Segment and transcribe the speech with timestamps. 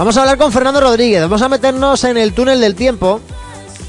[0.00, 3.20] Vamos a hablar con Fernando Rodríguez, vamos a meternos en el túnel del tiempo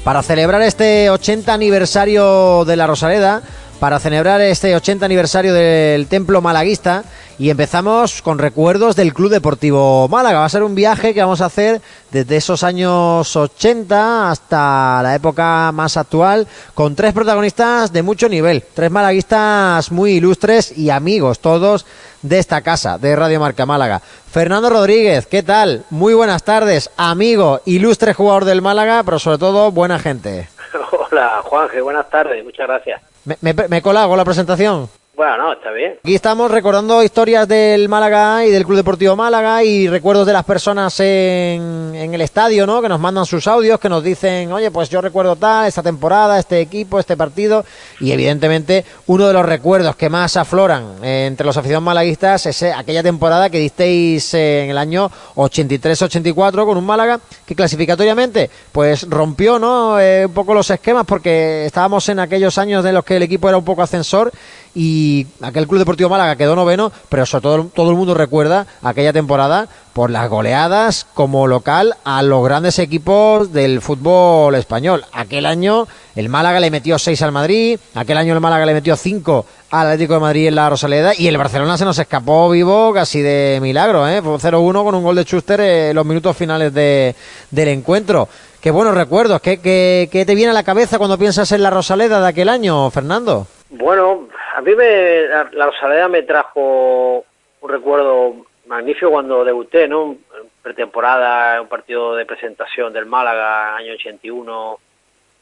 [0.04, 3.40] para celebrar este 80 aniversario de la Rosaleda,
[3.82, 7.02] para celebrar este 80 aniversario del Templo Malaguista
[7.36, 10.38] y empezamos con recuerdos del Club Deportivo Málaga.
[10.38, 11.80] Va a ser un viaje que vamos a hacer
[12.12, 18.62] desde esos años 80 hasta la época más actual, con tres protagonistas de mucho nivel,
[18.72, 21.84] tres malaguistas muy ilustres y amigos todos
[22.22, 24.00] de esta casa, de Radio Marca Málaga.
[24.30, 25.82] Fernando Rodríguez, ¿qué tal?
[25.90, 30.48] Muy buenas tardes, amigo, ilustre jugador del Málaga, pero sobre todo buena gente.
[31.10, 33.11] Hola, Juanje, buenas tardes, muchas gracias.
[33.24, 33.82] ¿Me, me,
[34.16, 34.88] la presentación?
[35.14, 35.98] Bueno, no, está bien.
[36.02, 40.44] Aquí estamos recordando historias del Málaga y del Club Deportivo Málaga y recuerdos de las
[40.44, 42.80] personas en, el estadio, ¿no?
[42.80, 46.38] Que nos mandan sus audios, que nos dicen, oye, pues yo recuerdo tal, esta temporada,
[46.38, 47.62] este equipo, este partido.
[48.00, 52.62] Y evidentemente, uno de los recuerdos que más afloran eh, entre los aficionados malaguistas es
[52.62, 58.48] eh, aquella temporada que disteis eh, en el año 83-84 con un Málaga que clasificatoriamente,
[58.72, 59.96] pues rompió, ¿no?
[59.96, 63.58] un poco los esquemas porque estábamos en aquellos años de los que el equipo era
[63.58, 64.32] un poco ascensor
[64.74, 65.01] y
[65.40, 69.68] aquel Club Deportivo Málaga quedó noveno, pero sobre todo todo el mundo recuerda aquella temporada
[69.92, 75.04] por las goleadas como local a los grandes equipos del fútbol español.
[75.12, 75.86] Aquel año
[76.16, 79.86] el Málaga le metió 6 al Madrid, aquel año el Málaga le metió 5 al
[79.86, 83.58] Atlético de Madrid en la Rosaleda y el Barcelona se nos escapó vivo casi de
[83.62, 84.20] milagro, ¿eh?
[84.22, 87.14] Fue 0-1 con un gol de Schuster en los minutos finales de,
[87.50, 88.28] del encuentro.
[88.60, 91.70] Qué buenos recuerdos, ¿Qué, qué, qué te viene a la cabeza cuando piensas en la
[91.70, 93.46] Rosaleda de aquel año, Fernando?
[93.70, 97.24] Bueno, a mí me, la, la Rosaleda me trajo
[97.60, 100.16] un recuerdo magnífico cuando debuté, ¿no?
[100.62, 104.78] Pretemporada, un partido de presentación del Málaga, año 81,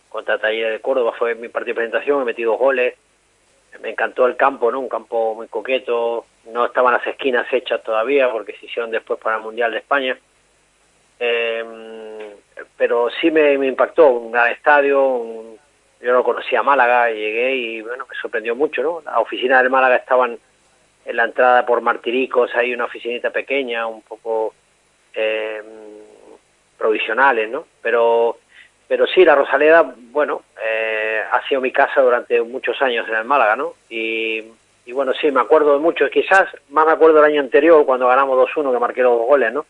[0.08, 2.94] contra Taller de Córdoba, fue mi partido de presentación, he metido goles,
[3.80, 4.80] me encantó el campo, ¿no?
[4.80, 9.36] Un campo muy coqueto, no estaban las esquinas hechas todavía porque se hicieron después para
[9.36, 10.19] el Mundial de España.
[11.19, 12.34] Eh,
[12.77, 15.59] pero sí me, me, impactó, un gran estadio, un,
[16.00, 19.02] yo no conocía Málaga, llegué y bueno, me sorprendió mucho, ¿no?
[19.05, 20.38] Las oficinas del Málaga estaban
[21.05, 24.55] en la entrada por Martiricos, hay una oficinita pequeña, un poco
[25.14, 25.62] eh,
[26.78, 27.66] provisionales, ¿no?
[27.83, 28.39] Pero,
[28.89, 33.24] pero sí, la Rosaleda, bueno, eh, ha sido mi casa durante muchos años en el
[33.24, 33.74] Málaga, ¿no?
[33.90, 34.42] Y,
[34.86, 38.08] y bueno, sí, me acuerdo de mucho, quizás más me acuerdo del año anterior cuando
[38.08, 39.66] ganamos 2-1 que marqué los goles, ¿no?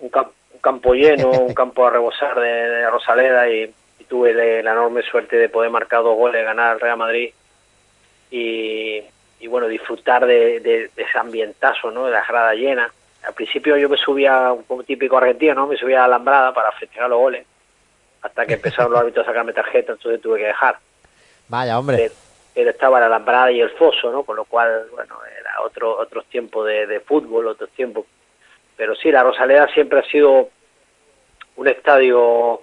[0.00, 3.72] Un, camp un campo lleno, un campo a rebosar de, de Rosaleda y
[4.04, 7.32] tuve la enorme suerte de poder marcar dos goles, ganar al Real Madrid
[8.30, 9.02] y,
[9.40, 12.06] y bueno, disfrutar de, de, de, ese ambientazo, ¿no?
[12.06, 12.90] De la grada llena.
[13.24, 15.66] Al principio yo me subía, como típico argentino, ¿no?
[15.66, 17.46] Me subía a la alambrada para festejar los goles,
[18.22, 20.78] hasta que empezaron los árbitros a sacarme tarjeta, entonces tuve que dejar.
[21.48, 21.96] Vaya, hombre.
[21.96, 22.14] Pero,
[22.54, 24.22] pero estaba la alambrada y el foso, ¿no?
[24.22, 28.06] Con lo cual, bueno, era otro otros tiempos de, de fútbol, otros tiempos.
[28.76, 30.50] Pero sí, la Rosaleda siempre ha sido
[31.56, 32.62] un estadio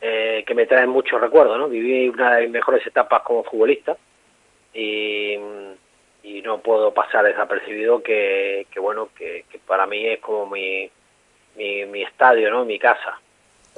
[0.00, 1.68] eh, que me trae muchos recuerdos, ¿no?
[1.68, 3.96] Viví una de mis mejores etapas como futbolista
[4.72, 5.34] y,
[6.22, 10.90] y no puedo pasar desapercibido que, que bueno, que, que, para mí es como mi,
[11.56, 12.64] mi, mi estadio, ¿no?
[12.64, 13.20] Mi casa.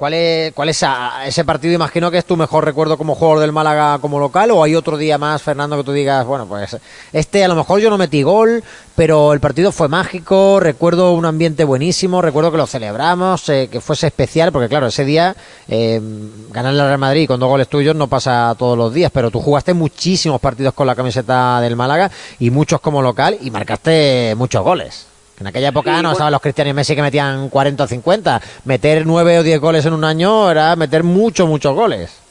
[0.03, 1.73] ¿Cuál es, ¿Cuál ese partido?
[1.73, 4.97] Imagino que es tu mejor recuerdo como jugador del Málaga como local o hay otro
[4.97, 6.75] día más, Fernando, que tú digas, bueno, pues
[7.13, 8.65] este a lo mejor yo no metí gol,
[8.97, 13.79] pero el partido fue mágico, recuerdo un ambiente buenísimo, recuerdo que lo celebramos, eh, que
[13.79, 15.37] fuese especial, porque claro, ese día
[15.69, 16.01] eh,
[16.49, 19.39] ganar el Real Madrid con dos goles tuyos no pasa todos los días, pero tú
[19.39, 24.65] jugaste muchísimos partidos con la camiseta del Málaga y muchos como local y marcaste muchos
[24.65, 25.12] goles.
[25.39, 26.11] En aquella época sí, no bueno.
[26.11, 28.41] estaban los Cristianos y Messi que metían 40 o 50.
[28.65, 32.21] Meter 9 o 10 goles en un año era meter muchos, muchos goles.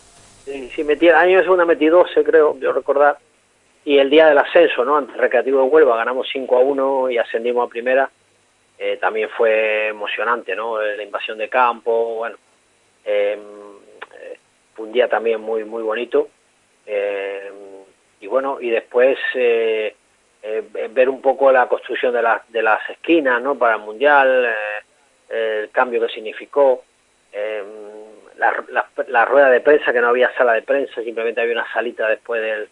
[0.44, 3.18] Sí, sí metí, el año segundo metí 12, creo, yo recordar.
[3.84, 4.96] Y el día del ascenso, ¿no?
[4.96, 8.10] Ante Recreativo de Huelva ganamos 5 a 1 y ascendimos a primera.
[8.78, 10.80] Eh, también fue emocionante, ¿no?
[10.80, 12.36] La invasión de campo, bueno.
[13.04, 13.38] Eh,
[14.74, 16.28] fue un día también muy, muy bonito.
[16.86, 17.50] Eh,
[18.20, 19.96] y bueno, y después eh, eh,
[20.88, 23.56] ver un poco la construcción de, la, de las esquinas ¿no?
[23.56, 24.46] para el Mundial,
[25.30, 26.84] eh, el cambio que significó,
[27.32, 27.62] eh,
[28.36, 31.72] la, la, la, rueda de prensa, que no había sala de prensa, simplemente había una
[31.72, 32.68] salita después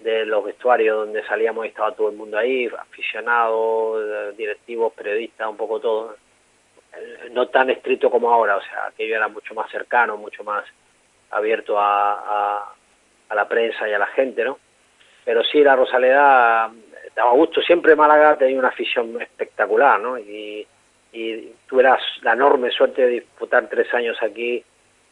[0.00, 5.56] de los vestuarios donde salíamos y estaba todo el mundo ahí, aficionados, directivos, periodistas, un
[5.56, 6.16] poco todo.
[7.32, 10.64] No tan estricto como ahora, o sea, aquello era mucho más cercano, mucho más
[11.30, 12.74] abierto a, a,
[13.28, 14.58] a la prensa y a la gente, ¿no?
[15.24, 16.70] Pero sí, la Rosaleda
[17.14, 17.60] daba gusto.
[17.62, 20.18] Siempre Málaga tenía una afición espectacular, ¿no?
[20.18, 20.66] Y,
[21.12, 24.62] y tuve la, la, enorme suerte de disputar tres años aquí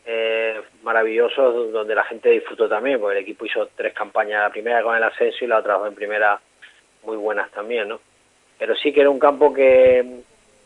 [0.05, 4.83] eh, maravillosos, donde la gente disfrutó también, porque el equipo hizo tres campañas, la primera
[4.83, 6.41] con el ascenso y la otra dos en primera
[7.03, 8.01] muy buenas también, ¿no?
[8.59, 10.05] Pero sí que era un campo que,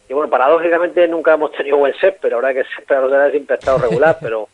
[0.09, 3.55] y bueno, paradójicamente nunca hemos tenido buen set, pero ahora que el la Rosaleda siempre
[3.55, 4.49] ha estado regular, pero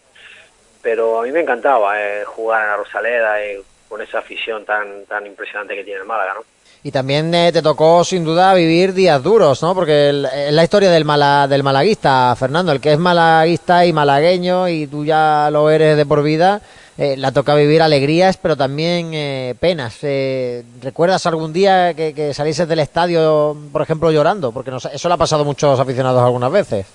[0.83, 3.59] pero a mí me encantaba eh, jugar en la Rosaleda y
[3.89, 6.56] con esa afición tan tan impresionante que tiene el Málaga, ¿no?
[6.87, 9.75] Y también eh, te tocó sin duda vivir días duros, ¿no?
[9.75, 14.69] Porque es la historia del mala, del malaguista, Fernando, el que es malaguista y malagueño
[14.69, 16.61] y tú ya lo eres de por vida,
[16.97, 19.99] eh, la toca vivir alegrías, pero también eh, penas.
[20.05, 24.53] Eh, ¿Recuerdas algún día que, que salieses del estadio, por ejemplo, llorando?
[24.53, 26.87] Porque no, eso le ha pasado a muchos aficionados algunas veces.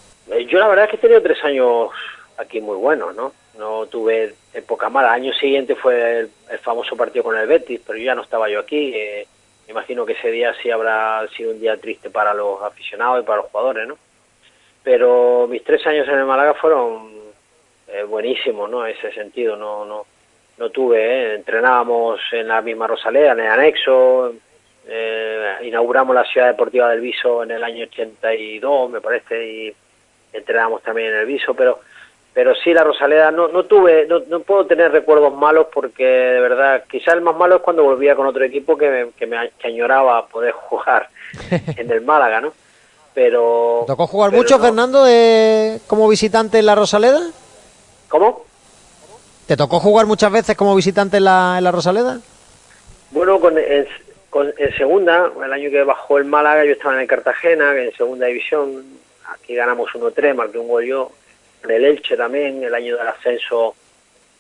[0.50, 1.90] Yo la verdad es que he tenido tres años
[2.38, 3.34] aquí muy buenos, ¿no?
[3.60, 5.10] No tuve época mala.
[5.10, 8.50] El año siguiente fue el, el famoso partido con el Betis, pero ya no estaba
[8.50, 8.96] yo aquí.
[9.72, 13.42] Imagino que ese día sí habrá sido un día triste para los aficionados y para
[13.42, 13.98] los jugadores, ¿no?
[14.84, 17.10] Pero mis tres años en el Málaga fueron
[17.88, 18.86] eh, buenísimos, ¿no?
[18.86, 20.06] En ese sentido, no, no,
[20.58, 21.36] no tuve, ¿eh?
[21.36, 24.34] entrenábamos en la misma Rosaleda, en el anexo,
[24.88, 29.76] eh, inauguramos la ciudad deportiva del Viso en el año 82, me parece, y
[30.34, 31.80] entrenábamos también en el Viso, pero
[32.34, 36.40] pero sí la Rosaleda no, no tuve, no, no puedo tener recuerdos malos porque de
[36.40, 39.52] verdad, quizá el más malo es cuando volvía con otro equipo que me, que me
[39.60, 41.10] que añoraba poder jugar
[41.78, 42.54] en el Málaga, ¿no?
[43.14, 43.84] Pero...
[43.88, 44.64] ¿Tocó jugar pero mucho, no.
[44.64, 47.20] Fernando, de, como visitante en la Rosaleda?
[48.08, 48.46] ¿Cómo?
[49.48, 52.20] ¿Te tocó jugar muchas veces como visitante en la, en la Rosaleda?
[53.12, 53.86] Bueno, con, en,
[54.30, 57.92] con- en segunda, el año que bajó el Málaga, yo estaba en el Cartagena, en
[57.94, 58.86] segunda división,
[59.28, 61.12] aquí ganamos 1-3, marqué un gol yo,
[61.64, 63.76] en el Elche también, el año del ascenso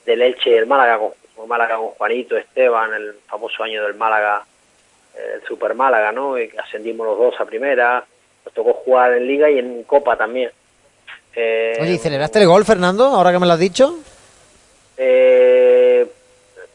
[0.05, 0.97] del Elche y el Málaga,
[1.35, 4.43] con, Málaga con Juanito, Esteban, el famoso año del Málaga,
[5.15, 6.39] eh, el Super Málaga, ¿no?
[6.39, 8.03] Y ascendimos los dos a primera,
[8.45, 10.51] nos tocó jugar en Liga y en Copa también.
[11.35, 13.95] Eh, Oye, ¿y celebraste el gol, Fernando, ahora que me lo has dicho?
[14.97, 16.05] Eh,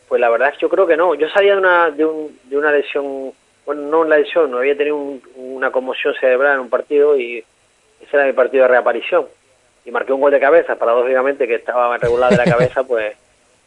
[0.08, 1.14] pues la verdad es que yo creo que no.
[1.14, 3.32] Yo salía de una, de, un- de una lesión,
[3.64, 7.38] bueno, no una lesión, no había tenido un- una conmoción cerebral en un partido y
[8.00, 9.26] ese era mi partido de reaparición.
[9.86, 13.16] Y marqué un gol de cabeza, paradójicamente, que estaba regular de la cabeza, pues,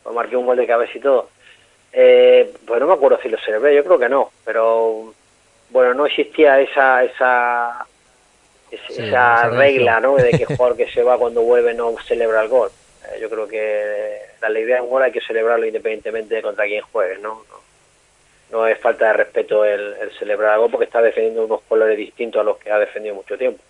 [0.04, 1.30] pues marqué un gol de cabeza y todo.
[1.92, 5.12] Eh, pues no me acuerdo si lo celebré, yo creo que no, pero
[5.72, 7.88] bueno, no existía esa esa
[8.70, 10.16] Sí, esa esa regla, ¿no?
[10.16, 12.70] De que el jugador que se va cuando vuelve no celebra el gol.
[13.06, 16.66] Eh, yo creo que la idea de un gol hay que celebrarlo independientemente de contra
[16.66, 17.44] quién juegue, ¿no?
[17.50, 17.60] No,
[18.52, 21.98] no es falta de respeto el, el celebrar el gol porque está defendiendo unos colores
[21.98, 23.62] distintos a los que ha defendido mucho tiempo.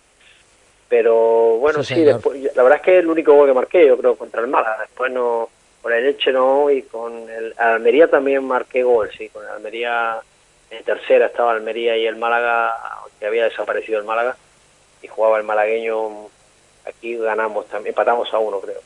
[0.90, 3.96] Pero bueno, Sí, después, la verdad es que es el único gol que marqué, yo
[3.96, 4.78] creo, contra el Málaga.
[4.80, 5.48] Después no,
[5.80, 10.20] con el Elche no, y con el Almería también marqué gol, sí, con el Almería
[10.68, 12.74] en tercera estaba Almería y el Málaga,
[13.18, 14.36] que había desaparecido el Málaga,
[15.00, 16.28] y jugaba el malagueño,
[16.84, 18.80] aquí ganamos también, empatamos a uno, creo.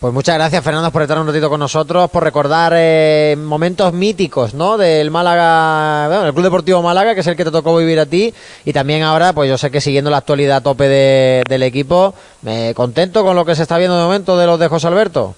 [0.00, 4.52] Pues muchas gracias, Fernando, por estar un ratito con nosotros, por recordar eh, momentos míticos,
[4.52, 4.76] ¿no?
[4.76, 8.04] Del Málaga, bueno, el Club Deportivo Málaga, que es el que te tocó vivir a
[8.04, 8.34] ti,
[8.66, 12.12] y también ahora, pues yo sé que siguiendo la actualidad a tope de- del equipo,
[12.42, 15.34] me contento con lo que se está viendo de momento de los de José Alberto.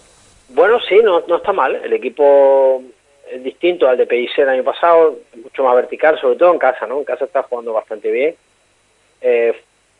[0.48, 1.76] Bueno, sí, no, no está mal.
[1.76, 2.82] El equipo
[3.30, 6.88] es distinto al de PIC el año pasado, mucho más vertical, sobre todo en casa,
[6.88, 6.98] ¿no?
[6.98, 8.34] En casa está jugando bastante bien.
[9.20, 9.52] Eh,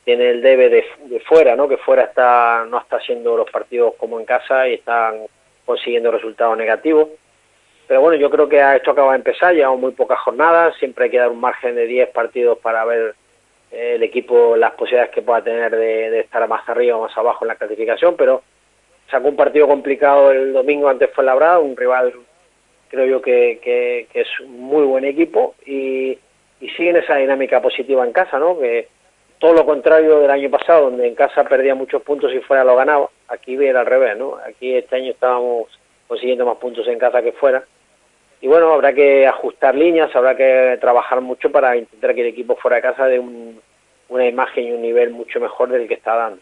[0.07, 1.69] tiene el debe de, de fuera, ¿no?
[1.69, 5.27] Que fuera está no está haciendo los partidos como en casa y están
[5.65, 7.09] consiguiendo resultados negativos.
[7.89, 11.11] Pero bueno, yo creo que esto acaba de empezar, llevamos muy pocas jornadas, siempre hay
[11.11, 13.17] que dar un margen de 10 partidos para ver
[13.73, 17.45] eh, el equipo las posibilidades que pueda tener de, estar más arriba o más abajo
[17.45, 18.45] en la clasificación, pero
[19.11, 22.15] sacó un partido complicado el domingo ante Fuenlabrada, un rival
[22.89, 26.17] creo yo que, que, que es un muy buen equipo y,
[26.61, 28.57] y siguen esa dinámica positiva en casa, ¿no?
[28.57, 28.89] Que
[29.39, 32.77] todo lo contrario del año pasado, donde en casa perdía muchos puntos y fuera lo
[32.77, 34.37] ganaba, aquí era al revés, ¿no?
[34.49, 35.67] Aquí este año estábamos
[36.09, 37.65] consiguiendo más puntos en casa que fuera.
[38.41, 42.57] Y bueno, habrá que ajustar líneas, habrá que trabajar mucho para intentar que el equipo
[42.57, 43.61] fuera de casa dé un-
[44.09, 46.41] una imagen y un nivel mucho mejor del que está dando.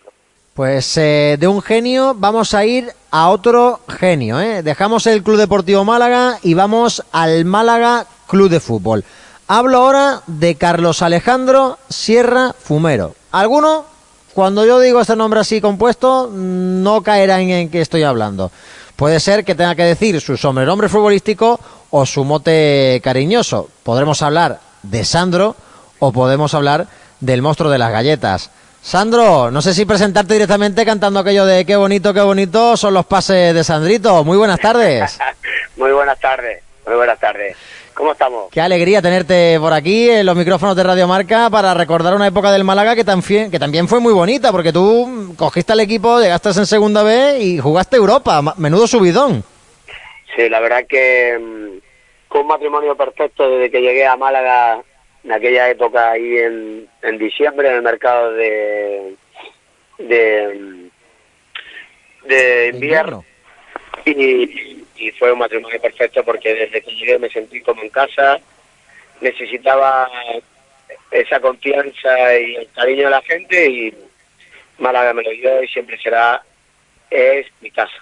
[0.54, 4.40] Pues eh, de un genio vamos a ir a otro genio.
[4.40, 4.62] ¿eh?
[4.62, 9.02] Dejamos el Club Deportivo Málaga y vamos al Málaga Club de Fútbol.
[9.46, 13.14] Hablo ahora de Carlos Alejandro Sierra Fumero.
[13.30, 13.84] ¿Alguno?
[14.32, 18.50] Cuando yo digo este nombre así compuesto, no caerá en, qué estoy hablando.
[18.96, 21.60] Puede ser que tenga que decir su sobrenombre futbolístico
[21.90, 23.68] o su mote cariñoso.
[23.82, 25.56] Podremos hablar de Sandro
[25.98, 26.86] o podemos hablar
[27.20, 28.50] del monstruo de las galletas.
[28.80, 33.04] Sandro, no sé si presentarte directamente cantando aquello de qué bonito, qué bonito son los
[33.04, 34.24] pases de Sandrito.
[34.24, 35.18] Muy buenas tardes.
[35.76, 37.56] Muy buenas tardes, muy buenas tardes.
[37.94, 38.50] ¿Cómo estamos?
[38.50, 42.50] Qué alegría tenerte por aquí en los micrófonos de Radio Marca para recordar una época
[42.50, 46.48] del Málaga que también, que también fue muy bonita, porque tú cogiste al equipo, llegaste
[46.48, 48.42] en segunda vez y jugaste Europa.
[48.56, 49.44] Menudo subidón.
[50.34, 51.78] Sí, la verdad que mm,
[52.28, 54.82] fue un matrimonio perfecto desde que llegué a Málaga
[55.22, 59.14] en aquella época ahí en, en diciembre en el mercado de
[59.98, 60.90] de,
[62.26, 63.24] de invierno
[64.04, 68.38] y, y fue un matrimonio perfecto porque desde que llegué me sentí como en casa
[69.20, 70.08] necesitaba
[71.10, 73.94] esa confianza y el cariño de la gente y
[74.78, 76.42] Málaga me lo dio y siempre será
[77.10, 77.94] es mi casa.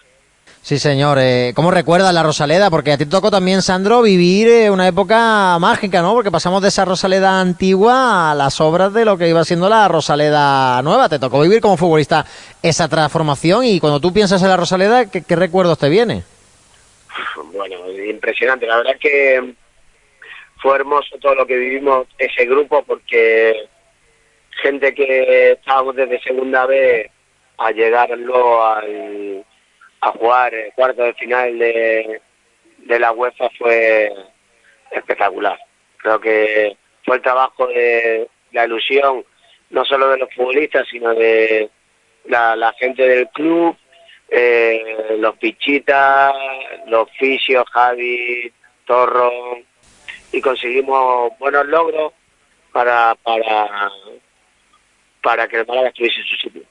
[0.63, 1.19] Sí, señor.
[1.21, 2.71] Eh, ¿Cómo recuerdas la Rosaleda?
[2.71, 6.15] Porque a ti te tocó también, Sandro, vivir eh, una época mágica, ¿no?
[6.15, 9.89] Porque pasamos de esa Rosaleda antigua a las obras de lo que iba siendo la
[9.89, 11.09] Rosaleda nueva.
[11.09, 12.25] Te tocó vivir como futbolista
[12.63, 16.23] esa transformación y cuando tú piensas en la Rosaleda, ¿qué, qué recuerdos te viene?
[17.53, 18.67] Bueno, impresionante.
[18.67, 19.55] La verdad que
[20.61, 23.69] fue hermoso todo lo que vivimos ese grupo porque
[24.63, 27.11] gente que estábamos desde segunda vez
[27.59, 29.45] a llegar luego al
[30.01, 32.21] a jugar el cuarto de final de,
[32.79, 34.13] de la UEFA fue
[34.91, 35.59] espectacular.
[35.99, 39.25] Creo que fue el trabajo de la ilusión,
[39.71, 41.71] no solo de los futbolistas, sino de
[42.25, 43.77] la gente del club,
[44.35, 46.33] eh, los pichitas,
[46.87, 48.51] los fisios, Javi,
[48.87, 49.31] Torro,
[50.33, 52.15] y conseguimos buenos logros
[52.73, 53.91] para, para,
[55.23, 56.63] para que el Málaga estuviese en su sitio.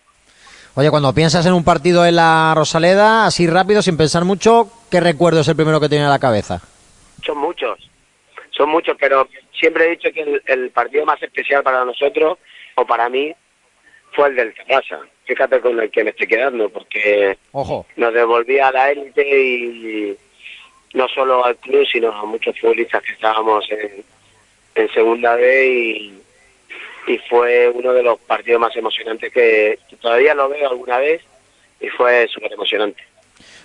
[0.73, 4.99] Oye, cuando piensas en un partido en la Rosaleda, así rápido, sin pensar mucho, ¿qué
[4.99, 6.61] recuerdo es el primero que te viene a la cabeza?
[7.23, 7.77] Son muchos,
[8.49, 12.39] son muchos, pero siempre he dicho que el, el partido más especial para nosotros,
[12.73, 13.35] o para mí,
[14.13, 14.99] fue el del Terrassa.
[15.31, 17.85] Fíjate con el que me estoy quedando, porque Ojo.
[17.95, 20.17] nos devolvía a la élite y
[20.93, 24.03] no solo al club, sino a muchos futbolistas que estábamos en,
[24.75, 26.21] en segunda B y,
[27.07, 31.21] y fue uno de los partidos más emocionantes que, que todavía lo veo alguna vez
[31.79, 33.01] y fue súper emocionante.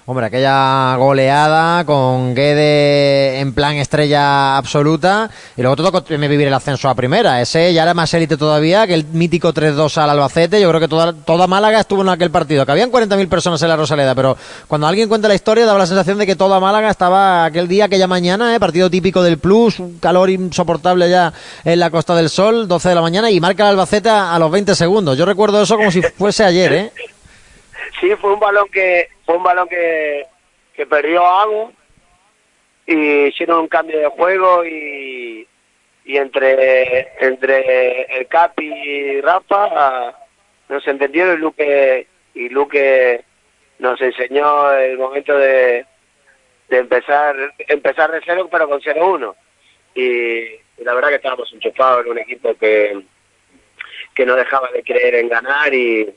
[0.09, 6.55] Hombre, aquella goleada con Guede en plan estrella absoluta y luego todo me vivir el
[6.55, 7.41] ascenso a primera.
[7.41, 10.61] Ese ya era más élite todavía que el mítico 3-2 al Albacete.
[10.61, 12.65] Yo creo que toda, toda Málaga estuvo en aquel partido.
[12.65, 14.37] Que habían 40.000 personas en la Rosaleda, pero
[14.69, 17.87] cuando alguien cuenta la historia daba la sensación de que toda Málaga estaba aquel día,
[17.87, 18.61] aquella mañana, ¿eh?
[18.61, 21.33] partido típico del Plus, un calor insoportable ya
[21.65, 24.53] en la Costa del Sol, 12 de la mañana y marca el Albacete a los
[24.53, 25.19] 20 segundos.
[25.19, 26.93] Yo recuerdo eso como si fuese ayer, ¿eh?
[28.01, 30.25] Sí, fue un balón que fue un balón que,
[30.75, 31.73] que perdió Agu
[32.87, 35.47] y hicieron un cambio de juego y,
[36.04, 40.14] y entre entre el Capi y Rafa
[40.68, 43.25] nos entendieron y Luque y Luque
[43.80, 45.85] nos enseñó el momento de,
[46.68, 49.35] de empezar empezar de cero pero con 0-1
[49.97, 53.02] y, y la verdad que estábamos enchufados en un equipo que
[54.14, 56.14] que no dejaba de creer en ganar y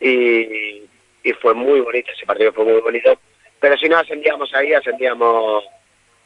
[0.00, 0.88] y,
[1.22, 3.18] y fue muy bonito ese partido fue muy bonito.
[3.60, 5.64] Pero si no ascendíamos ahí ascendíamos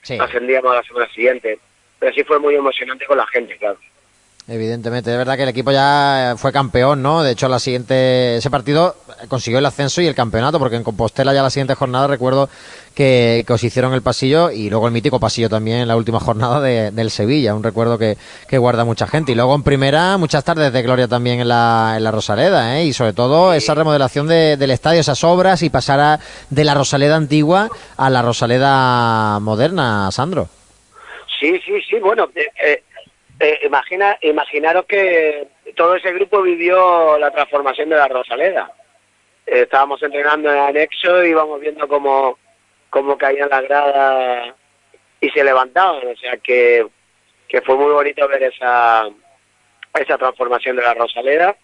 [0.02, 0.16] Sí.
[0.20, 1.58] ascendíamos a la semana siguiente.
[1.98, 3.78] Pero sí fue muy emocionante con la gente claro
[4.48, 7.24] Evidentemente, es verdad que el equipo ya fue campeón, ¿no?
[7.24, 8.94] De hecho, la siguiente, ese partido
[9.26, 12.48] consiguió el ascenso y el campeonato, porque en Compostela ya la siguiente jornada recuerdo
[12.94, 16.20] que, que os hicieron el pasillo y luego el mítico pasillo también en la última
[16.20, 19.32] jornada de- del Sevilla, un recuerdo que, que guarda mucha gente.
[19.32, 22.84] Y luego en primera, muchas tardes de gloria también en la, en la Rosaleda, ¿eh?
[22.84, 26.74] Y sobre todo esa remodelación de- del estadio, esas obras y pasar a- de la
[26.74, 30.48] Rosaleda antigua a la Rosaleda moderna, Sandro.
[31.40, 32.82] Sí, sí, sí, bueno, eh, eh,
[33.38, 38.72] eh, imagina, imaginaros que todo ese grupo vivió la transformación de la Rosaleda.
[39.46, 42.38] Eh, estábamos entrenando en anexo y íbamos viendo cómo,
[42.90, 44.54] cómo caían las gradas
[45.20, 46.86] y se levantaban, o sea que,
[47.48, 49.06] que fue muy bonito ver esa,
[49.94, 51.56] esa transformación de la Rosaleda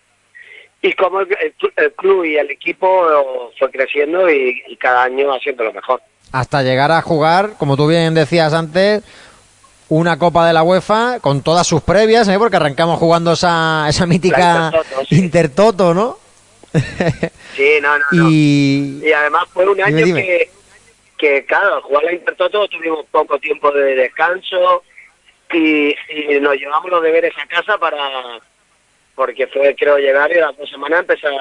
[0.81, 1.29] y cómo el,
[1.77, 6.03] el club y el equipo fue creciendo y, y cada año haciendo lo mejor.
[6.33, 9.03] hasta llegar a jugar, como tú bien decías antes,
[9.93, 12.39] una Copa de la UEFA con todas sus previas, ¿eh?
[12.39, 15.15] porque arrancamos jugando esa, esa mítica Intertoto, sí.
[15.17, 16.19] Intertoto, ¿no?
[17.55, 18.31] Sí, no, no, no.
[18.31, 20.23] y Y además fue un año Dime, dime.
[20.23, 20.51] Que,
[21.19, 24.83] que, claro, al jugar la Intertoto tuvimos poco tiempo de descanso
[25.53, 28.41] y, y nos llevamos los deberes a casa para,
[29.15, 31.35] porque fue creo llegar y las dos semanas empezar,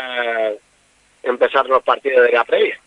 [1.23, 2.77] empezar los partidos de la previa.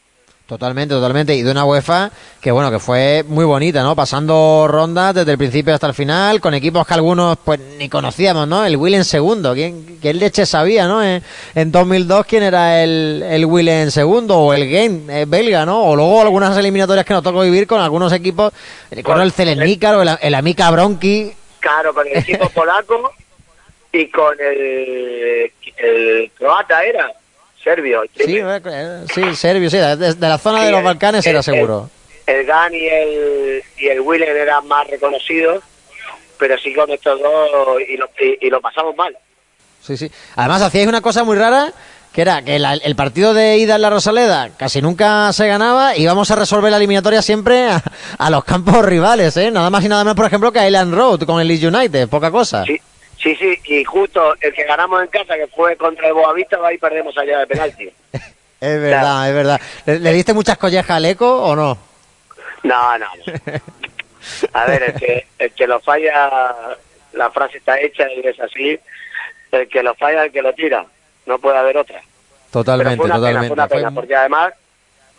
[0.46, 1.34] Totalmente, totalmente.
[1.34, 2.10] Y de una UEFA
[2.42, 3.96] que, bueno, que fue muy bonita, ¿no?
[3.96, 8.46] Pasando rondas desde el principio hasta el final, con equipos que algunos, pues, ni conocíamos,
[8.46, 8.62] ¿no?
[8.62, 9.54] El Will en segundo.
[9.54, 11.02] ¿Quién, quién leche sabía, no?
[11.02, 11.22] En,
[11.54, 14.38] en 2002, ¿quién era el, el Will en segundo?
[14.38, 15.82] O el Game eh, belga, ¿no?
[15.82, 18.52] O luego algunas eliminatorias que nos tocó vivir con algunos equipos.
[18.90, 21.32] Recuerdo el Celenícar o el, el Amica Bronchi.
[21.58, 23.12] Claro, con el equipo polaco
[23.92, 27.10] y con el, el croata era,
[27.64, 28.02] serbio.
[28.02, 29.78] el Sí, eh, sí, serbio, sí.
[29.78, 31.90] De, de la zona Sí, de los el- Balcanes era el- seguro.
[32.26, 35.62] El GAN y el, y el Willen eran más reconocidos
[36.38, 38.08] pero sí con estos dos y lo,
[38.40, 39.16] y, lo pasamos mal.
[39.80, 40.10] Sí, sí.
[40.36, 41.72] Además hacíais una cosa muy rara,
[42.12, 46.04] que era que el partido de ida en la Rosaleda casi nunca se ganaba y
[46.06, 47.68] vamos a resolver la eliminatoria siempre
[48.18, 49.50] a, los campos rivales, ¿eh?
[49.50, 52.08] Nada más y nada menos, por ejemplo, que a Island Road con el Leeds United,
[52.08, 52.64] poca cosa.
[52.64, 52.80] Sí,
[53.24, 56.72] sí, sí, y justo el que ganamos en casa, que fue contra el Boavista, va
[56.72, 57.90] y perdemos allá de penalti.
[58.60, 59.60] es verdad, es verdad.
[59.86, 61.78] ¿Le, diste muchas collejas al eco o no?
[62.62, 63.06] No, no.
[64.52, 66.76] A ver, el que, el que lo falla,
[67.12, 68.78] la frase está hecha y es así.
[69.50, 70.84] El que lo falla, el que lo tira.
[71.26, 72.02] No puede haber otra.
[72.50, 73.48] Totalmente, fue una totalmente.
[73.48, 74.54] Pena, fue una pena, porque además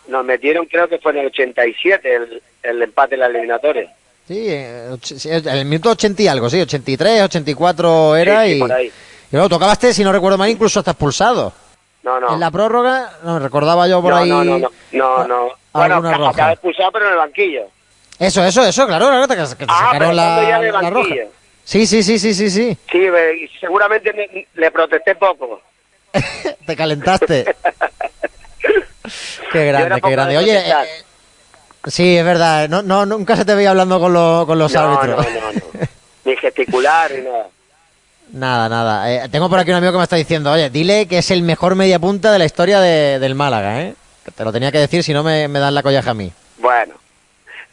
[0.08, 3.92] nos metieron, creo que fue en el 87 el, el empate en la eliminatoria.
[4.28, 8.92] Sí, en el minuto 80 y algo, sí, 83, 84 era y, y
[9.32, 11.54] luego tocabaste, si no recuerdo mal, incluso hasta expulsado.
[12.02, 12.34] No, no.
[12.34, 14.30] En la prórroga, no, recordaba yo por ahí.
[14.30, 15.50] No, no, no, no, no.
[15.74, 17.64] Bueno, acaba expulsado, pero en el banquillo.
[18.18, 21.16] Eso, eso, eso, claro, claro, que, que ah, sacaron la, la roja.
[21.64, 22.78] Sí, sí, sí, sí, sí, sí.
[22.92, 23.08] Sí,
[23.60, 25.62] seguramente le protesté poco.
[26.66, 27.46] te calentaste.
[29.52, 30.38] qué grande, qué grande.
[30.38, 30.74] Oye, eh,
[31.88, 35.26] sí, es verdad, no, no, nunca se te veía hablando con, lo, con los árbitros.
[35.26, 35.88] No, no, no.
[36.26, 37.48] Ni gesticular ni nada.
[38.32, 39.12] Nada, nada.
[39.12, 41.44] Eh, tengo por aquí un amigo que me está diciendo, oye, dile que es el
[41.44, 43.94] mejor mediapunta de la historia de, del Málaga, ¿eh?
[44.36, 46.32] Te lo tenía que decir si no me, me dan la collaja a mí.
[46.58, 46.96] Bueno,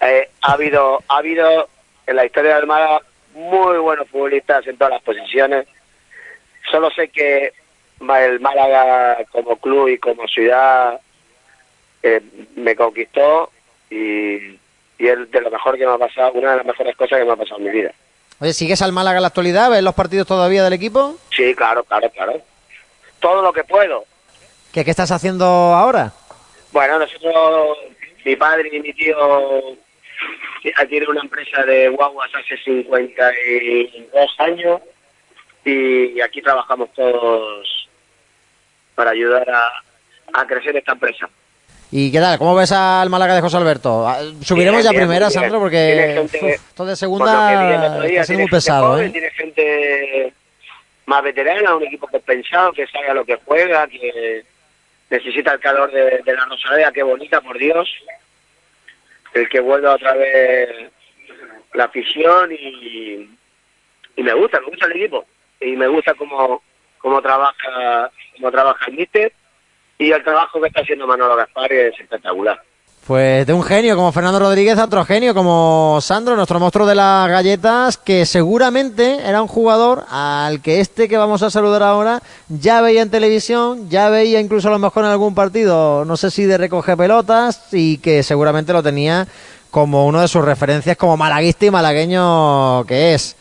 [0.00, 1.69] eh, ha habido ha habido
[2.07, 3.00] en la historia del Málaga
[3.35, 5.66] muy buenos futbolistas en todas las posiciones.
[6.71, 7.52] Solo sé que
[8.00, 11.00] el Málaga como club y como ciudad
[12.02, 12.21] eh,
[12.57, 13.50] me conquistó
[13.92, 14.58] y,
[14.99, 17.25] y es de lo mejor que me ha pasado, una de las mejores cosas que
[17.25, 17.92] me ha pasado en mi vida.
[18.40, 19.70] Oye, ¿sigues al Málaga en la actualidad?
[19.70, 21.16] ¿Ves los partidos todavía del equipo?
[21.30, 22.40] Sí, claro, claro, claro.
[23.20, 24.04] Todo lo que puedo.
[24.72, 26.12] ¿Qué, qué estás haciendo ahora?
[26.72, 27.78] Bueno, nosotros,
[28.25, 29.76] mi padre y mi tío
[30.88, 34.80] tiene una empresa de guaguas hace 52 años
[35.64, 37.88] y aquí trabajamos todos
[38.94, 41.28] para ayudar a, crecer esta empresa.
[41.94, 42.38] ¿Y qué tal?
[42.38, 44.09] ¿Cómo ves al Málaga de José Alberto?
[44.09, 46.26] Ah, subiremos ya primera, Sandro, porque
[46.74, 48.98] todo de segunda es muy pesado.
[48.98, 49.11] ¿eh?
[49.11, 50.33] Tiene gente
[51.05, 54.42] más veterana, un equipo compensado, que sabe a lo que juega, que
[55.11, 57.88] necesita el calor de, de la Rosaleda, qué bonita, por Dios
[59.35, 60.68] el que vuelva otra vez
[61.74, 63.28] la afición y,
[64.16, 65.26] y me gusta, me gusta el equipo
[65.61, 66.62] y me gusta cómo,
[66.98, 69.33] cómo trabaja cómo trabaja el míster
[69.98, 72.61] y el trabajo que está haciendo Manolo Gaspar es espectacular.
[73.07, 76.94] Pues de un genio como Fernando Rodríguez a otro genio como Sandro, nuestro monstruo de
[76.94, 82.22] las galletas, que seguramente era un jugador al que este que vamos a saludar ahora
[82.48, 86.31] ya veía en televisión, ya veía incluso a lo mejor en algún partido, no sé
[86.31, 89.26] si de recoge pelotas, y que seguramente lo tenía
[89.72, 93.35] como uno de sus referencias como malaguista y malagueño que es.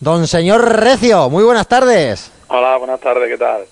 [0.00, 2.32] Don señor Recio, muy buenas tardes.
[2.48, 3.66] Hola, buenas tardes, ¿qué tal?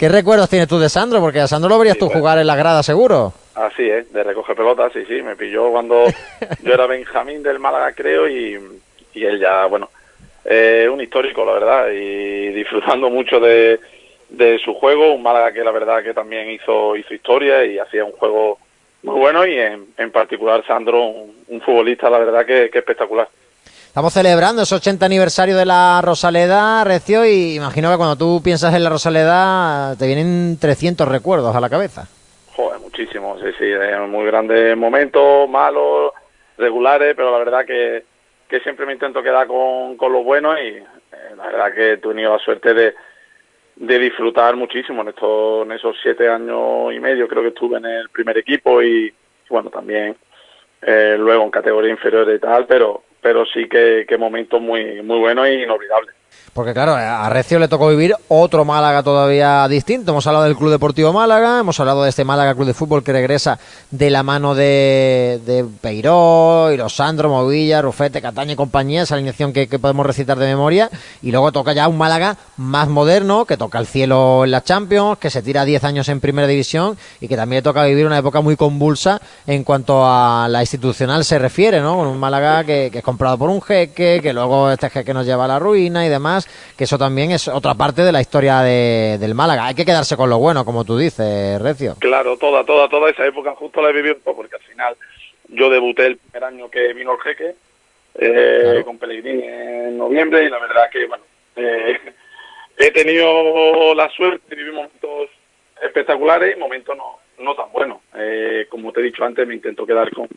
[0.00, 1.20] ¿Qué recuerdos tienes tú de Sandro?
[1.20, 2.18] Porque a Sandro lo verías tú pues.
[2.18, 3.34] jugar en la grada seguro.
[3.54, 6.06] Así es, de recoger pelotas, sí, sí, me pilló cuando
[6.62, 8.54] yo era Benjamín del Málaga, creo, y,
[9.14, 9.90] él ya, bueno,
[10.46, 13.78] eh, un histórico, la verdad, y disfrutando mucho de,
[14.64, 18.12] su juego, un Málaga que la verdad que también hizo, hizo historia y hacía un
[18.12, 18.56] juego
[19.02, 23.28] muy bueno y en, en particular Sandro, un, futbolista, la verdad que, que espectacular.
[23.90, 28.72] Estamos celebrando ese 80 aniversario de la Rosaleda, Recio, y imagino que cuando tú piensas
[28.72, 32.06] en la Rosaleda te vienen 300 recuerdos a la cabeza.
[32.54, 33.64] Joder, muchísimo, sí, sí,
[34.06, 36.12] muy grandes momentos, malos,
[36.56, 38.04] regulares, pero la verdad que,
[38.48, 40.84] que siempre me intento quedar con, con lo bueno y eh,
[41.36, 42.94] la verdad que he tenido la suerte de,
[43.74, 47.86] de disfrutar muchísimo en, estos, en esos siete años y medio, creo que estuve en
[47.86, 49.12] el primer equipo y,
[49.48, 50.14] bueno, también
[50.80, 55.18] eh, luego en categoría inferior y tal, pero pero sí que, que momentos muy, muy
[55.18, 56.19] buenos e inolvidables.
[56.52, 60.10] Porque claro, a Recio le tocó vivir otro Málaga todavía distinto.
[60.10, 63.12] Hemos hablado del Club Deportivo Málaga, hemos hablado de este Málaga Club de Fútbol que
[63.12, 63.60] regresa
[63.92, 69.14] de la mano de, de Peiró, y los Sandro, Movilla, Rufete, Cataña y compañía, esa
[69.14, 70.90] alineación que, podemos recitar de memoria.
[71.22, 75.18] Y luego toca ya un Málaga más moderno, que toca el cielo en la Champions,
[75.18, 78.18] que se tira 10 años en Primera División y que también le toca vivir una
[78.18, 81.96] época muy convulsa en cuanto a la institucional se refiere, ¿no?
[81.96, 85.24] Con un Málaga que, que es comprado por un jeque, que luego este jeque nos
[85.24, 86.19] lleva a la ruina y demás
[86.76, 89.66] que eso también es otra parte de la historia de, del Málaga.
[89.66, 91.96] Hay que quedarse con lo bueno, como tú dices, Recio.
[91.98, 94.96] Claro, toda, toda, toda esa época justo la he vivido porque al final
[95.48, 97.54] yo debuté el primer año que vino el jeque
[98.14, 101.24] eh, con Pellegrini en noviembre y la verdad que, bueno,
[101.56, 101.98] eh,
[102.78, 105.30] he tenido la suerte de vivir momentos
[105.82, 107.98] espectaculares y momentos no, no tan buenos.
[108.14, 110.28] Eh, como te he dicho antes, me intento quedar con,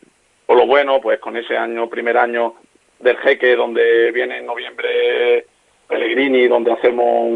[0.46, 2.56] con lo bueno, pues con ese año, primer año
[3.00, 5.46] del jeque donde viene en noviembre
[5.88, 7.30] Pellegrini, donde hacemos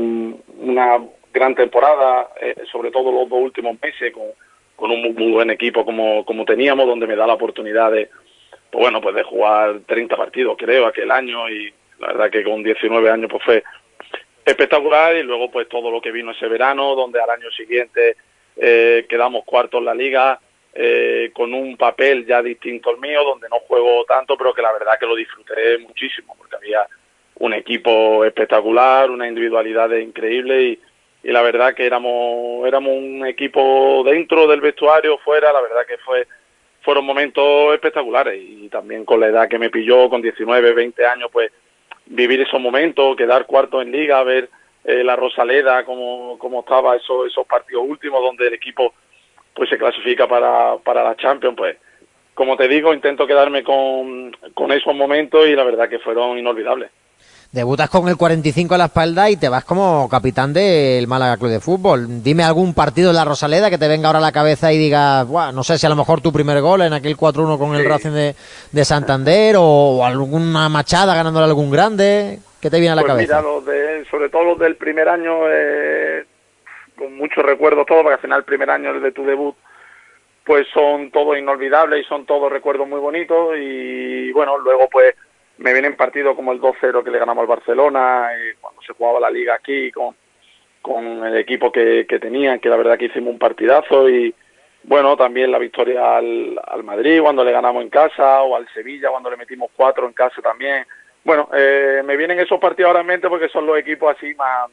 [0.60, 1.00] una
[1.34, 4.24] gran temporada, eh, sobre todo los dos últimos meses, con,
[4.76, 8.10] con un muy, buen equipo como, como teníamos, donde me da la oportunidad de,
[8.72, 12.64] pues bueno, pues de jugar 30 partidos, creo, aquel año, y la verdad que con
[12.64, 13.64] 19 años pues fue
[14.46, 18.18] espectacular, y luego pues todo lo que vino ese verano, donde al año siguiente
[18.56, 20.40] eh, quedamos cuartos en la liga,
[20.74, 24.74] eh, con un papel ya distinto al mío, donde no juego tanto, pero que la
[24.74, 26.88] verdad que lo disfruté muchísimo, porque había
[27.40, 30.80] un equipo espectacular, una individualidad increíble y,
[31.24, 35.98] y la verdad que éramos éramos un equipo dentro del vestuario, fuera, la verdad que
[36.00, 36.28] fue
[36.82, 41.30] fueron momentos espectaculares y también con la edad que me pilló, con 19, 20 años,
[41.34, 41.52] pues
[42.06, 44.50] vivir esos momentos, quedar cuarto en liga, ver
[44.86, 48.94] eh, la Rosaleda, cómo, cómo estaba esos, esos partidos últimos donde el equipo
[49.54, 51.78] pues se clasifica para, para la Champions, pues
[52.34, 56.92] como te digo, intento quedarme con, con esos momentos y la verdad que fueron inolvidables.
[57.52, 61.50] Debutas con el 45 a la espalda y te vas como capitán del Málaga Club
[61.50, 62.22] de Fútbol.
[62.22, 65.26] Dime algún partido en la Rosaleda que te venga ahora a la cabeza y digas,
[65.28, 68.12] no sé si a lo mejor tu primer gol en aquel 4-1 con el Racing
[68.12, 68.36] de,
[68.72, 72.40] de, Santander o alguna machada ganándole a algún grande.
[72.62, 73.42] ¿Qué te viene a la pues cabeza?
[73.42, 76.26] Mira, de, sobre todo los del primer año, eh,
[76.98, 79.56] con muchos recuerdos todos, porque al final el primer año de tu debut
[80.48, 85.14] pues son todos inolvidables y son todos recuerdos muy bonitos y bueno, luego pues
[85.58, 89.20] me vienen partidos como el 2-0 que le ganamos al Barcelona, y cuando se jugaba
[89.20, 90.16] la liga aquí con,
[90.82, 94.34] con el equipo que, que tenían, que la verdad que hicimos un partidazo y
[94.84, 99.10] bueno, también la victoria al, al Madrid cuando le ganamos en casa o al Sevilla
[99.10, 100.86] cuando le metimos cuatro en casa también.
[101.26, 104.70] Bueno, eh, me vienen esos partidos ahora en mente porque son los equipos así más,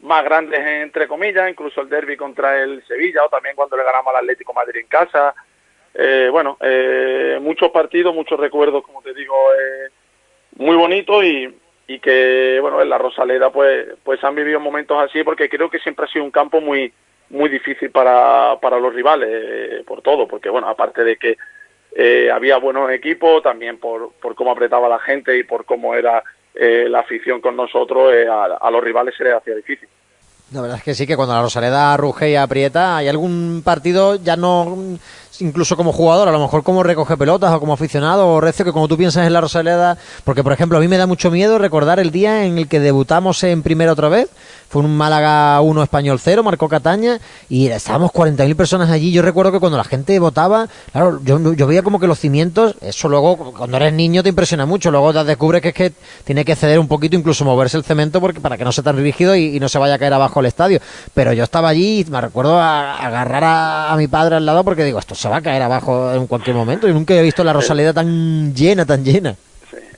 [0.00, 4.14] más grandes entre comillas, incluso el derby contra el Sevilla o también cuando le ganamos
[4.14, 5.34] al Atlético Madrid en casa.
[5.92, 9.90] Eh, bueno, eh, muchos partidos, muchos recuerdos, como te digo, eh,
[10.56, 11.54] muy bonito y,
[11.86, 15.78] y que bueno en la Rosaleda pues pues han vivido momentos así porque creo que
[15.78, 16.92] siempre ha sido un campo muy
[17.30, 21.36] muy difícil para, para los rivales eh, por todo porque bueno aparte de que
[21.96, 26.24] eh, había buenos equipos también por, por cómo apretaba la gente y por cómo era
[26.54, 29.88] eh, la afición con nosotros eh, a, a los rivales se les hacía difícil.
[30.52, 34.16] La verdad es que sí, que cuando la Rosaleda ruge y aprieta, hay algún partido
[34.16, 34.76] ya no
[35.40, 38.72] incluso como jugador, a lo mejor como recoge pelotas o como aficionado o recio que
[38.72, 41.58] como tú piensas en la Rosaleda, porque por ejemplo a mí me da mucho miedo
[41.58, 44.28] recordar el día en el que debutamos en primera otra vez,
[44.74, 49.52] fue un Málaga 1 Español 0, marcó Cataña y estábamos 40.000 personas allí, yo recuerdo
[49.52, 53.76] que cuando la gente votaba, claro, yo, veía como que los cimientos, eso luego cuando
[53.76, 55.92] eres niño te impresiona mucho, luego te descubres que es que
[56.24, 58.96] tiene que ceder un poquito, incluso moverse el cemento porque para que no sea tan
[58.96, 60.80] rígido y, no se vaya a caer abajo el estadio,
[61.14, 64.82] pero yo estaba allí y me recuerdo agarrar a, a mi padre al lado porque
[64.82, 66.88] digo, esto se va a caer abajo en cualquier momento.
[66.88, 69.36] Y nunca he visto la Rosaleda tan llena, tan llena.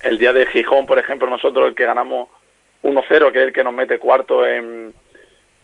[0.02, 2.28] El día de Gijón, por ejemplo, nosotros el que ganamos
[2.86, 4.92] 1-0, que es el que nos mete cuarto en,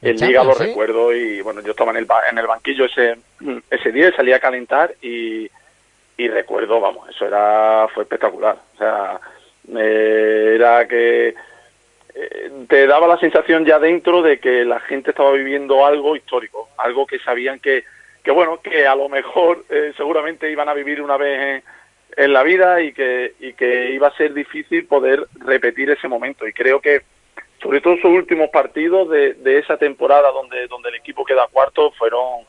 [0.02, 0.66] en Liga, lo ¿sí?
[0.66, 1.12] recuerdo.
[1.14, 3.16] Y bueno, yo estaba en el, en el banquillo ese,
[3.70, 5.48] ese día, salía a calentar y,
[6.16, 8.56] y recuerdo, vamos, eso era fue espectacular.
[8.74, 9.20] O sea,
[9.76, 11.34] eh, era que
[12.68, 17.06] te daba la sensación ya dentro de que la gente estaba viviendo algo histórico, algo
[17.06, 17.84] que sabían que,
[18.22, 22.32] que bueno, que a lo mejor eh, seguramente iban a vivir una vez en, en,
[22.32, 26.46] la vida y que, y que iba a ser difícil poder repetir ese momento.
[26.46, 27.02] Y creo que,
[27.62, 31.92] sobre todo esos últimos partidos de, de esa temporada donde, donde el equipo queda cuarto
[31.92, 32.44] fueron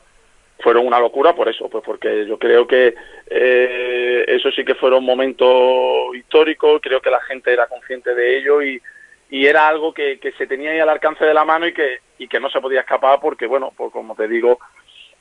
[0.60, 2.94] fueron una locura por eso, pues porque yo creo que
[3.28, 8.62] eh, eso sí que fueron momentos históricos, creo que la gente era consciente de ello
[8.62, 8.80] y,
[9.30, 11.98] y era algo que, que, se tenía ahí al alcance de la mano y que,
[12.18, 14.58] y que no se podía escapar porque, bueno, pues como te digo,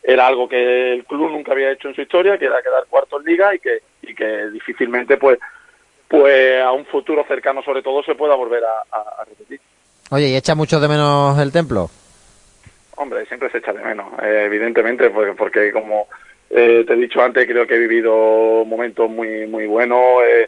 [0.03, 3.19] era algo que el club nunca había hecho en su historia, que era quedar cuarto
[3.19, 5.39] en liga y que, y que difícilmente, pues,
[6.07, 9.59] pues a un futuro cercano sobre todo se pueda volver a, repetir.
[10.13, 11.89] Oye, ¿y echa mucho de menos el templo?
[12.97, 16.07] Hombre, siempre se echa de menos, eh, evidentemente, porque, porque como
[16.51, 20.21] eh, te he dicho antes, creo que he vivido momentos muy, muy buenos.
[20.23, 20.47] Eh,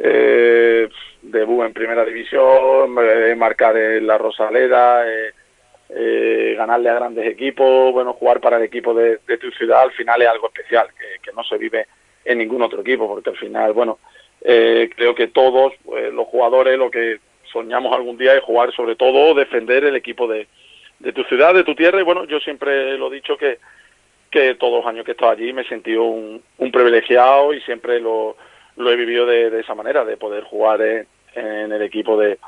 [0.00, 0.88] eh,
[1.22, 8.14] debut en primera división, eh, marcar en la Rosaleda, eh, ganarle a grandes equipos, bueno,
[8.14, 10.88] jugar para el equipo de, tu ciudad al final es algo especial,
[11.22, 11.86] que, no se vive
[12.24, 14.00] en ningún otro equipo, porque al final, bueno,
[14.40, 15.72] eh, creo que todos
[16.12, 17.20] los jugadores lo que
[17.54, 20.48] soñamos algún día es jugar sobre todo, defender el equipo de,
[20.98, 23.58] de tu ciudad, de tu tierra, y bueno, yo siempre lo he dicho que,
[24.30, 28.00] que todos los años que he estado allí me he sentido un, privilegiado y siempre
[28.00, 28.36] lo,
[28.76, 32.38] lo he vivido de, de esa manera, de poder jugar en, el equipo de,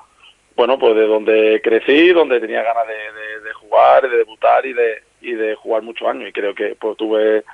[0.57, 4.73] bueno, pues de donde crecí, donde tenía ganas de, de, de, jugar, de debutar y
[4.73, 6.29] de, y de jugar muchos años.
[6.29, 7.45] Y creo que pues tuve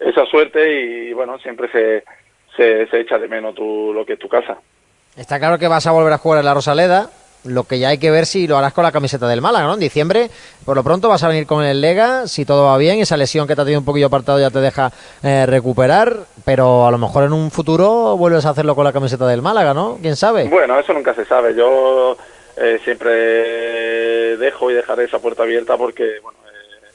[0.00, 2.04] esa suerte y bueno, siempre se,
[2.56, 4.58] se, se echa de menos tu, lo que es tu casa.
[5.16, 7.10] Está claro que vas a volver a jugar en la Rosaleda.
[7.44, 9.74] Lo que ya hay que ver si lo harás con la camiseta del Málaga, ¿no?
[9.74, 10.30] En diciembre,
[10.64, 13.46] por lo pronto vas a venir con el Lega, si todo va bien, esa lesión
[13.46, 14.90] que te ha tenido un poquillo apartado ya te deja
[15.22, 19.26] eh, recuperar, pero a lo mejor en un futuro vuelves a hacerlo con la camiseta
[19.26, 19.98] del Málaga, ¿no?
[20.00, 20.44] ¿Quién sabe?
[20.44, 21.54] Bueno, eso nunca se sabe.
[21.54, 22.16] Yo
[22.56, 26.88] eh, siempre dejo y dejaré esa puerta abierta porque, bueno, eh,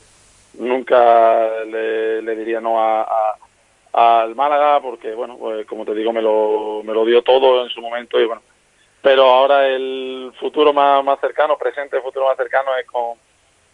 [0.58, 3.06] nunca le, diría no a,
[3.94, 7.70] al Málaga porque, bueno, pues, como te digo, me lo, me lo dio todo en
[7.70, 8.42] su momento y, bueno,
[9.02, 13.18] pero ahora el futuro más, más cercano, presente, futuro más cercano es con,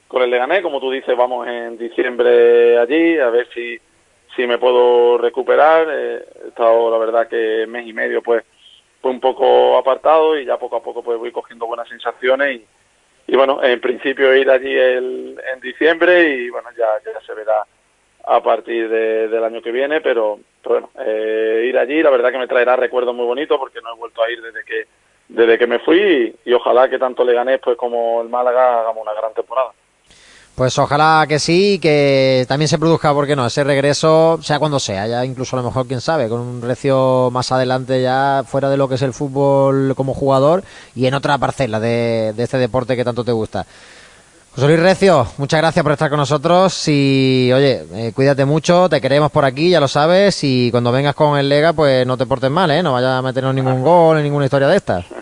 [0.08, 3.80] con el Leganés, como tú dices, vamos en diciembre allí, a ver si,
[4.36, 8.44] si me puedo recuperar, eh, he estado la verdad que mes y medio pues,
[9.02, 12.66] fue un poco apartado y ya poco a poco pues voy cogiendo buenas sensaciones y,
[13.28, 17.66] y bueno, en principio ir allí el, en diciembre y bueno, ya, ya se verá
[18.28, 22.48] a partir del año que viene, pero, bueno, eh, ir allí la verdad que me
[22.48, 24.86] traerá recuerdos muy bonitos porque no he vuelto a ir desde que
[25.28, 29.02] desde que me fui y, ojalá que tanto le gané pues como el Málaga hagamos
[29.02, 29.72] una gran temporada.
[30.56, 33.46] Pues ojalá que sí, que también se produzca, porque no?
[33.46, 37.30] Ese regreso, sea cuando sea, ya incluso a lo mejor, quién sabe, con un recio
[37.30, 40.64] más adelante ya fuera de lo que es el fútbol como jugador
[40.96, 43.66] y en otra parcela de, de este deporte que tanto te gusta.
[44.56, 49.02] José Luis Recio, muchas gracias por estar con nosotros y oye, eh, cuídate mucho, te
[49.02, 52.26] queremos por aquí, ya lo sabes, y cuando vengas con el Lega, pues no te
[52.26, 52.82] portes mal, ¿eh?
[52.82, 55.06] No vayas a meternos ningún gol, ni ninguna historia de estas.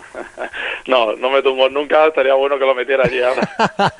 [0.86, 3.50] No, no meto un gol nunca, estaría bueno que lo metiera allí ahora.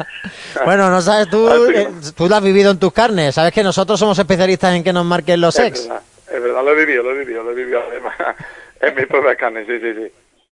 [0.66, 3.98] bueno, no sabes, tú, eh, tú lo has vivido en tus carnes, sabes que nosotros
[3.98, 5.88] somos especialistas en que nos marquen los ex.
[6.30, 8.14] es verdad, lo he vivido, lo he vivido, lo he vivido además
[8.82, 10.23] en mis propias carnes, sí, sí, sí.